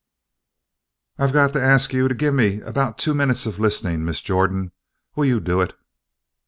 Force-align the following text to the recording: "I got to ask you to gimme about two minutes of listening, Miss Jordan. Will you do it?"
"I 1.19 1.29
got 1.29 1.53
to 1.53 1.61
ask 1.61 1.93
you 1.93 2.07
to 2.07 2.15
gimme 2.15 2.61
about 2.61 2.97
two 2.97 3.13
minutes 3.13 3.45
of 3.45 3.59
listening, 3.59 4.03
Miss 4.03 4.19
Jordan. 4.19 4.71
Will 5.15 5.25
you 5.25 5.39
do 5.39 5.61
it?" 5.61 5.77